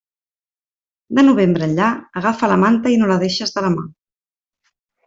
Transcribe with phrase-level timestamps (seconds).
[1.19, 1.91] De novembre enllà,
[2.23, 3.89] agafa la manta i no la deixes de la mà.